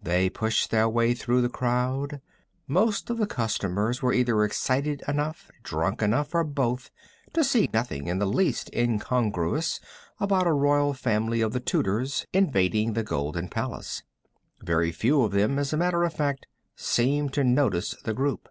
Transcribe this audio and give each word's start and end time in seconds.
They 0.00 0.30
pushed 0.30 0.70
their 0.70 0.88
way 0.88 1.14
through 1.14 1.40
the 1.42 1.48
crowd. 1.48 2.20
Most 2.68 3.10
of 3.10 3.16
the 3.18 3.26
customers 3.26 4.00
were 4.00 4.12
either 4.12 4.44
excited 4.44 5.02
enough, 5.08 5.50
drunk 5.64 6.00
enough, 6.00 6.32
or 6.32 6.44
both 6.44 6.92
to 7.32 7.42
see 7.42 7.68
nothing 7.74 8.06
in 8.06 8.20
the 8.20 8.24
least 8.26 8.70
incongruous 8.72 9.80
about 10.20 10.46
a 10.46 10.52
Royal 10.52 10.94
Family 10.94 11.40
of 11.40 11.52
the 11.52 11.58
Tudors 11.58 12.24
invading 12.32 12.92
the 12.92 13.02
Golden 13.02 13.48
Palace. 13.48 14.04
Very 14.60 14.92
few 14.92 15.22
of 15.22 15.32
them, 15.32 15.58
as 15.58 15.72
a 15.72 15.76
matter 15.76 16.04
of 16.04 16.14
fact, 16.14 16.46
seemed 16.76 17.32
to 17.32 17.42
notice 17.42 17.96
the 18.04 18.14
group. 18.14 18.48